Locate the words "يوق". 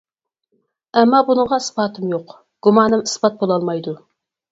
2.13-2.33